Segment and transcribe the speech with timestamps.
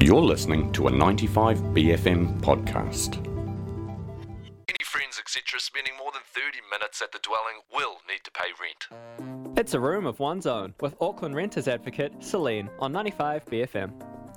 [0.00, 3.16] You're listening to a 95BFM podcast.
[4.68, 8.48] Any friends, etc., spending more than 30 minutes at the dwelling will need to pay
[8.60, 9.56] rent.
[9.58, 13.90] It's a room of one's own with Auckland Renters Advocate Salene on 95 BFM.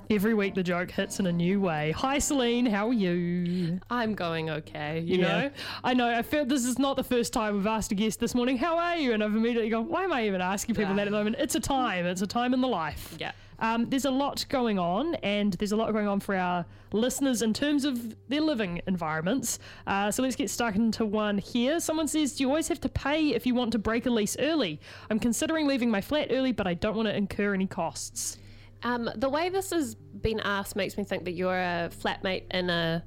[0.10, 1.92] Every week the joke hits in a new way.
[1.92, 3.80] Hi Salene, how are you?
[3.90, 5.28] I'm going okay, you Yeah.
[5.28, 5.52] know?
[5.86, 8.36] I know, I feel this is not the first time we've asked a guest this
[8.36, 9.14] morning, how are you?
[9.14, 11.38] And I've immediately gone, why am I even asking people that at the moment?
[11.40, 13.16] It's a time, it's a time in the life.
[13.20, 13.32] Yeah.
[13.62, 17.42] Um, there's a lot going on, and there's a lot going on for our listeners
[17.42, 19.60] in terms of their living environments.
[19.88, 21.80] Uh, so let's get stuck into one here.
[21.80, 24.36] Someone says, Do you always have to pay if you want to break a lease
[24.40, 24.82] early?
[25.10, 28.38] I'm considering leaving my flat early, but I don't want to incur any costs.
[28.84, 32.70] Um, the way this has been asked makes me think that you're a flatmate in
[32.70, 33.04] a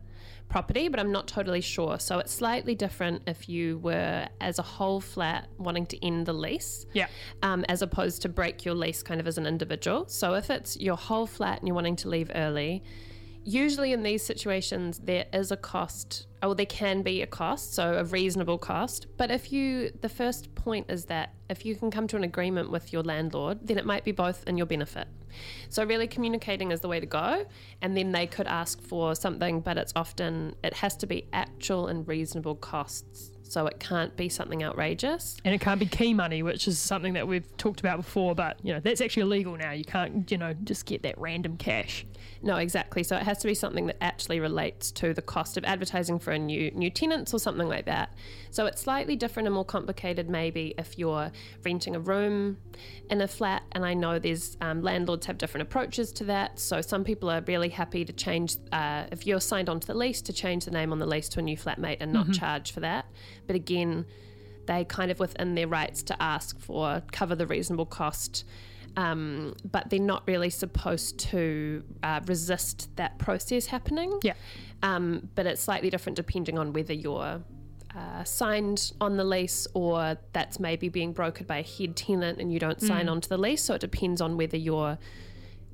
[0.48, 1.98] property, but I'm not totally sure.
[1.98, 6.32] So it's slightly different if you were, as a whole flat, wanting to end the
[6.32, 6.86] lease.
[6.92, 7.08] Yeah.
[7.42, 10.06] Um, as opposed to break your lease kind of as an individual.
[10.08, 12.82] So if it's your whole flat and you're wanting to leave early,
[13.44, 17.75] usually in these situations there is a cost Uh, or there can be a cost
[17.75, 21.91] so a reasonable cost but if you the first point is that if you can
[21.91, 25.09] come to an agreement with your landlord then it might be both in your benefit
[25.69, 27.45] so really communicating is the way to go
[27.83, 31.87] and then they could ask for something but it's often it has to be actual
[31.89, 36.42] and reasonable costs so it can't be something outrageous and it can't be key money,
[36.42, 38.34] which is something that we've talked about before.
[38.34, 39.70] But you know, that's actually illegal now.
[39.70, 42.05] You can't, you know, just get that random cash.
[42.42, 43.03] No, exactly.
[43.05, 46.33] So it has to be something that actually relates to the cost of advertising for
[46.34, 48.12] a new new tenants or something like that.
[48.50, 51.32] So it's slightly different and more complicated maybe if you're
[51.64, 52.58] renting a room
[53.10, 53.62] in a flat.
[53.72, 56.58] And I know there's um, landlords have different approaches to that.
[56.58, 60.22] So some people are really happy to change uh, if you're signed onto the lease
[60.22, 62.80] to change the name on the lease to a new flatmate and not charge for
[62.80, 63.06] that.
[63.46, 64.06] But again,
[64.66, 68.44] they kind of within their rights to ask for cover the reasonable cost
[68.97, 74.19] um, but they're not really supposed to uh, resist that process happening.
[74.23, 74.34] Yeah.
[74.83, 77.42] Um, but it's slightly different depending on whether you're
[77.97, 82.53] uh, signed on the lease or that's maybe being brokered by a head tenant and
[82.53, 83.62] you don't sign onto the lease.
[83.62, 84.99] So it depends on whether you're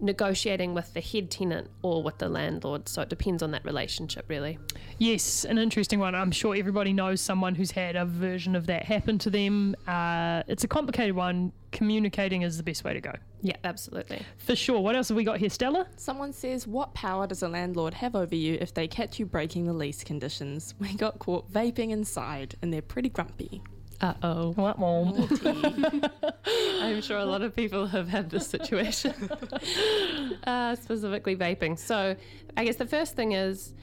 [0.00, 2.88] negotiating with the head tenant or with the landlord.
[2.88, 4.58] So it depends on that relationship, really.
[4.98, 6.14] Yes, an interesting one.
[6.14, 9.74] I'm sure everybody knows someone who's had a version of that happen to them.
[9.86, 11.52] Uh, it's a complicated one.
[11.72, 13.12] Communicating is the best way to go.
[13.42, 14.22] Yeah, absolutely.
[14.38, 14.80] For sure.
[14.80, 15.86] What else have we got here, Stella?
[15.96, 19.66] Someone says, What power does a landlord have over you if they catch you breaking
[19.66, 20.74] the lease conditions?
[20.80, 23.62] We got caught vaping inside and they're pretty grumpy.
[24.00, 24.52] Uh oh.
[24.52, 24.78] What?
[26.80, 29.12] I'm sure a lot of people have had this situation,
[30.44, 31.78] uh, specifically vaping.
[31.78, 32.16] So,
[32.56, 33.74] I guess the first thing is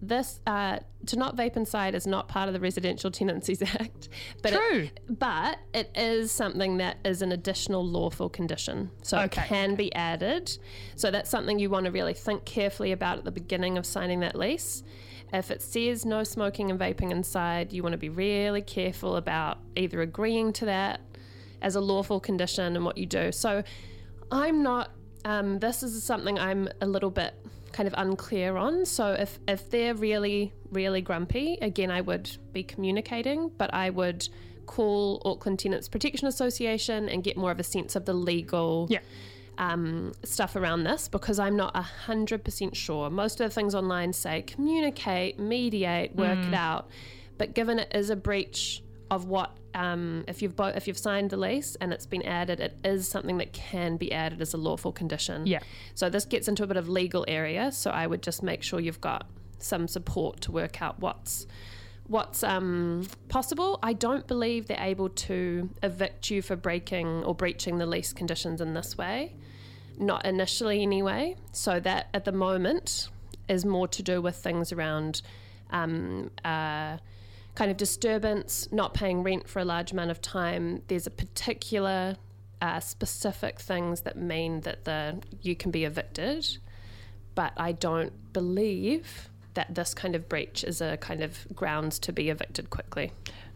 [0.00, 4.08] this: uh, to not vape inside is not part of the Residential Tenancies Act.
[4.42, 4.82] But True.
[4.84, 9.42] It, but it is something that is an additional lawful condition, so Okay.
[9.42, 10.56] it can be added.
[10.94, 14.20] So that's something you want to really think carefully about at the beginning of signing
[14.20, 14.84] that lease.
[15.32, 19.58] If it says no smoking and vaping inside, you want to be really careful about
[19.76, 21.00] either agreeing to that
[21.62, 23.30] as a lawful condition and what you do.
[23.32, 23.62] So
[24.32, 24.90] I'm not,
[25.24, 27.34] um, this is something I'm a little bit
[27.72, 28.84] kind of unclear on.
[28.84, 34.28] So if, if they're really, really grumpy, again, I would be communicating, but I would
[34.66, 39.00] call Auckland Tenants Protection Association and get more of a sense of the legal Yeah.
[39.60, 43.10] Um, stuff around this because I'm not 100% sure.
[43.10, 46.88] Most of the things online say communicate, mediate, work it out.
[47.36, 51.30] But given it is a breach of what um, if you've bo- if you've signed
[51.30, 54.56] the lease and it's been added, it is something that can be added as a
[54.56, 55.46] lawful condition.
[55.46, 55.60] Yeah.
[55.94, 57.70] So this gets into a bit of legal area.
[57.70, 59.26] So I would just make sure you've got
[59.58, 61.46] some support to work out what's
[62.06, 63.78] what's um, possible.
[63.82, 68.60] I don't believe they're able to evict you for breaking or breaching the lease conditions
[68.60, 69.34] in this way.
[69.98, 71.36] Not initially, anyway.
[71.52, 73.08] So that at the moment
[73.48, 75.22] is more to do with things around
[75.70, 76.98] um, uh,
[77.54, 80.82] kind of disturbance, not paying rent for a large amount of time.
[80.88, 82.16] There's a particular
[82.62, 86.58] uh, specific things that mean that the you can be evicted,
[87.34, 89.30] but I don't believe
[89.60, 93.12] that this kind of breach is a kind of grounds to be evicted quickly.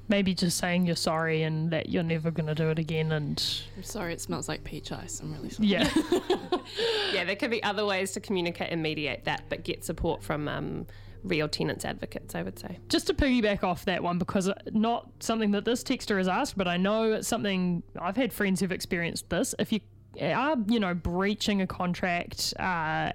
[0.07, 3.11] Maybe just saying you're sorry and that you're never going to do it again.
[3.13, 3.43] And
[3.75, 5.21] I'm sorry, it smells like peach ice.
[5.21, 5.69] I'm really sorry.
[5.69, 5.89] yeah,
[7.15, 10.47] Yeah, there could be other ways to communicate and mediate that, but get support from
[10.47, 10.87] um,
[11.23, 12.79] real tenants advocates, I would say.
[12.91, 16.59] just to piggyback off that one, because uh, not something that this texter has asked,
[16.59, 19.55] but I know it's something I've had friends who've experienced this.
[19.59, 19.81] If you
[20.21, 23.13] are you know breaching a contract, uh,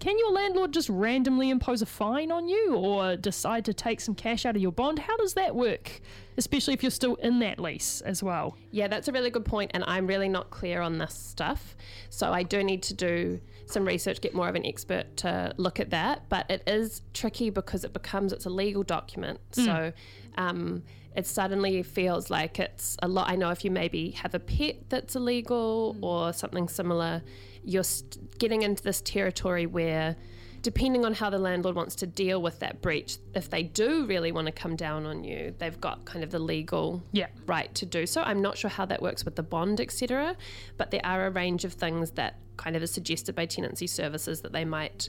[0.00, 4.14] can your landlord just randomly impose a fine on you or decide to take some
[4.14, 4.98] cash out of your bond?
[4.98, 6.00] How does that work?
[6.36, 8.56] Especially if you're still in that lease as well.
[8.70, 11.76] Yeah, that's a really good point, and I'm really not clear on this stuff.
[12.08, 15.80] So I do need to do some research, get more of an expert to look
[15.80, 16.28] at that.
[16.28, 19.40] But it is tricky because it becomes it's a legal document.
[19.52, 19.92] So
[20.40, 20.82] um,
[21.16, 23.28] it suddenly feels like it's a lot.
[23.28, 27.22] I know if you maybe have a pet that's illegal or something similar,
[27.64, 30.16] you're st- getting into this territory where.
[30.62, 34.30] Depending on how the landlord wants to deal with that breach, if they do really
[34.30, 37.28] want to come down on you, they've got kind of the legal Yeah.
[37.46, 38.20] right to do so.
[38.20, 40.36] I'm not sure how that works with the bond, etc.
[40.76, 44.42] But there are a range of things that kind of is suggested by tenancy services
[44.42, 45.08] that they might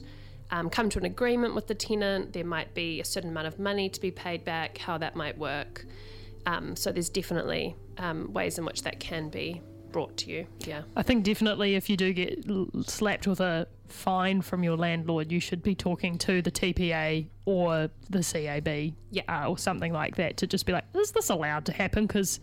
[0.52, 2.32] um, come to an agreement with the tenant.
[2.32, 4.78] There might be a certain amount of money to be paid back.
[4.78, 5.84] How that might work.
[6.46, 9.60] Um, so there's definitely um, ways in which that can be
[9.92, 10.46] brought to you.
[10.60, 10.82] Yeah.
[10.96, 12.44] I think definitely if you do get
[12.86, 17.90] slapped with a fine from your landlord, you should be talking to the TPA or
[18.10, 19.22] the CAB Yeah.
[19.28, 22.06] uh, or something like that to just be like, is this allowed to happen?
[22.06, 22.40] Because,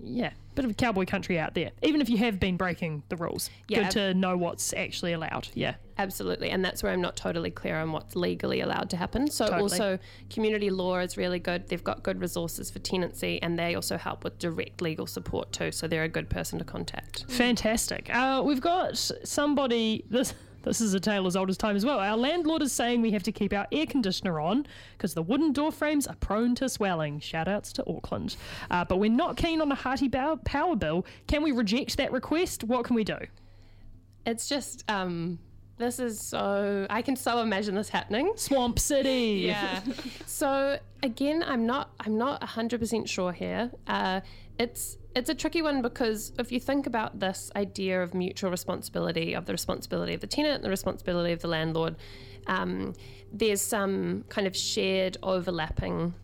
[0.00, 1.70] yeah, bit of cowboy country out there.
[1.82, 5.48] Even if you have been breaking the rules, Yeah, good to know what's actually allowed.
[5.54, 5.74] Yeah.
[5.98, 9.30] Absolutely, and that's where I'm not totally clear on what's legally allowed to happen.
[9.30, 9.62] So Totally.
[9.62, 9.98] also,
[10.30, 11.68] community law is really good.
[11.68, 15.70] They've got good resources for tenancy, and they also help with direct legal support too.
[15.70, 17.26] So they're a good person to contact.
[17.28, 18.12] Fantastic.
[18.12, 20.04] Uh, we've got somebody.
[20.10, 21.98] This this is a tale as old as time as well.
[21.98, 24.66] Our landlord is saying we have to keep our air conditioner on
[24.96, 27.20] because the wooden door frames are prone to swelling.
[27.20, 28.36] Shout outs to Auckland.
[28.70, 31.04] Uh, but we're not keen on a hearty bow- power bill.
[31.26, 32.64] Can we reject that request?
[32.64, 33.18] What can we do?
[34.24, 35.38] It's just um,
[35.78, 38.32] this is so I can so imagine this happening.
[38.36, 39.42] Swamp City.
[39.46, 39.80] Yeah.
[40.26, 43.70] so again, I'm not I'm not 100% sure here.
[43.86, 44.20] Uh,
[44.58, 49.34] it's it's a tricky one because if you think about this idea of mutual responsibility,
[49.34, 51.96] of the responsibility of the tenant and the responsibility of the landlord,
[52.46, 52.94] um,
[53.32, 56.14] there's some kind of shared overlapping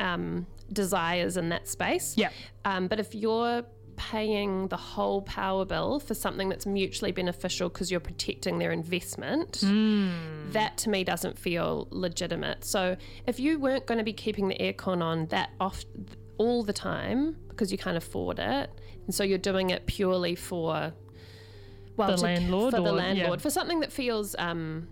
[0.00, 2.14] um, desires in that space.
[2.16, 2.30] Yeah.
[2.64, 3.64] Um, but if you're
[3.96, 9.60] paying the whole power bill for something that's mutually beneficial because you're protecting their investment,
[10.52, 12.64] that to me doesn't feel legitimate.
[12.64, 12.96] So
[13.26, 15.84] if you weren't going to be keeping the aircon on that off
[16.38, 18.70] all the time because you can't afford it,
[19.06, 20.92] and so you're doing it purely for
[21.96, 23.04] well The to- landlord for the or- yeah.
[23.04, 24.86] landlord for something that feels um,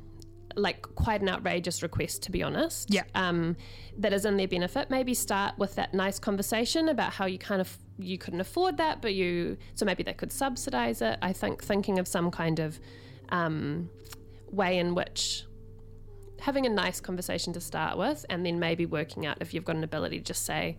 [0.57, 3.05] like quite an outrageous request to be honest Yeah.
[3.15, 3.57] um,
[3.99, 7.61] that is in their benefit maybe start with that nice conversation about how you kind
[7.61, 11.63] of you couldn't afford that but you so maybe they could subsidize it i think
[11.63, 12.81] thinking of some kind of
[13.29, 13.89] um,
[14.51, 15.45] way in which
[16.41, 19.77] having a nice conversation to start with and then maybe working out if you've got
[19.77, 20.77] an ability to just say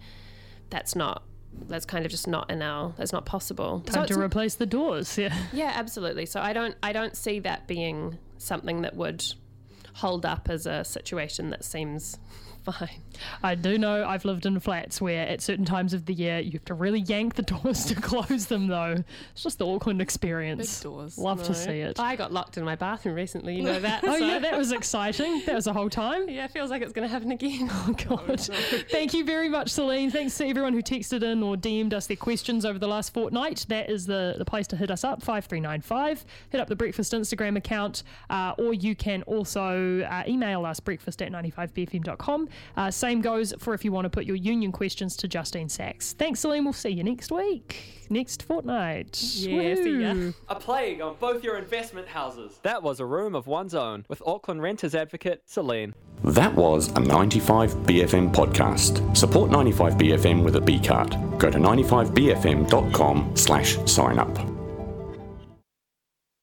[0.70, 1.24] that's not
[1.68, 4.66] that's kind of just not in our that's not possible Time it's to replace the
[4.66, 5.18] doors.
[5.18, 5.36] Yeah.
[5.54, 6.26] yeah, absolutely.
[6.26, 9.24] So I don't I don't see that being something that would
[9.94, 12.18] hold up as a situation that seems
[12.72, 13.02] fine.
[13.44, 16.52] I do know I've lived in flats where at certain times of the year you
[16.54, 19.04] have to really yank the doors to close them though.
[19.32, 20.80] It's just the Auckland experience.
[20.80, 21.18] Big doors.
[21.18, 22.00] Love to see it.
[22.00, 24.04] I got locked in my bathroom recently, you know that.
[24.08, 25.44] Oh so- yeah, that was exciting.
[25.46, 26.28] That was the whole time.
[26.38, 27.68] Yeah, it feels like it's going to happen again.
[27.72, 28.40] Oh god.
[28.92, 30.12] Thank you very much, Salene.
[30.12, 33.66] Thanks to everyone who texted in or DM'd us their questions over the last fortnight.
[33.70, 36.26] That is the, the place to hit us up, 5395.
[36.50, 41.22] Hit up the Breakfast Instagram account, uh, or you can also uh, email us, breakfast
[41.22, 42.50] at 95bfm.com.
[42.76, 46.14] Uh, same goes for if you want to put your union questions to Justine Sachs.
[46.14, 46.64] Thanks, Salene.
[46.64, 49.22] We'll see you next week, next fortnight.
[49.22, 50.32] Yeah, see ya.
[50.50, 52.60] A plague on both your investment houses.
[52.64, 55.94] That was a room of one's own with Auckland Renters Advocate Salene.
[56.24, 59.16] That was a 95BFM podcast.
[59.16, 61.12] Support 95BFM with a B card.
[61.38, 64.57] Go to 95BFM.com slash sign up.